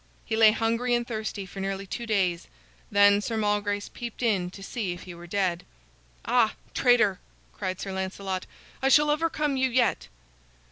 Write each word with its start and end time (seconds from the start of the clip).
He 0.25 0.35
lay 0.35 0.51
hungry 0.51 0.95
and 0.95 1.05
thirsty 1.05 1.45
for 1.45 1.59
nearly 1.59 1.85
two 1.85 2.07
days. 2.07 2.47
Then 2.89 3.21
Sir 3.21 3.37
Malgrace 3.37 3.87
peeped 3.93 4.23
in 4.23 4.49
to 4.49 4.63
see 4.63 4.93
if 4.93 5.03
he 5.03 5.13
were 5.13 5.27
dead. 5.27 5.63
"Ah, 6.25 6.55
traitor!" 6.73 7.19
cried 7.53 7.79
Sir 7.79 7.91
Lancelot, 7.91 8.47
"I 8.81 8.89
shall 8.89 9.11
overcome 9.11 9.57
you 9.57 9.69
yet." 9.69 10.07